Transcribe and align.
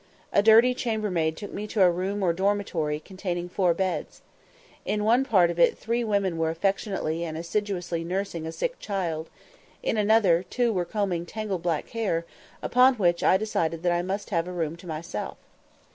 A 0.33 0.41
dirty 0.41 0.73
chambermaid 0.73 1.37
took 1.37 1.53
me 1.53 1.67
to 1.67 1.83
a 1.83 1.91
room 1.91 2.23
or 2.23 2.33
dormitory 2.33 2.99
containing 2.99 3.47
four 3.47 3.75
beds. 3.75 4.23
In 4.83 5.03
one 5.03 5.23
part 5.23 5.51
of 5.51 5.59
it 5.59 5.77
three 5.77 6.03
women 6.03 6.39
were 6.39 6.49
affectionately 6.49 7.23
and 7.23 7.37
assiduously 7.37 8.03
nursing 8.03 8.47
a 8.47 8.51
sick 8.51 8.79
child; 8.79 9.29
in 9.83 9.97
another, 9.97 10.41
two 10.41 10.73
were 10.73 10.85
combing 10.85 11.27
tangled 11.27 11.61
black 11.61 11.89
hair; 11.89 12.25
upon 12.63 12.95
which 12.95 13.21
I 13.23 13.37
declared 13.37 13.73
that 13.83 13.91
I 13.91 14.01
must 14.01 14.31
have 14.31 14.47
a 14.47 14.51
room 14.51 14.75
to 14.77 14.87
myself. 14.87 15.37